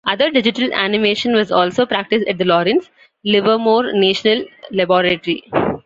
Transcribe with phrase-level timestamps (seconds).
[0.03, 2.89] Other digital animation was also practiced at the Lawrence
[3.23, 5.43] Livermore National Laboratory.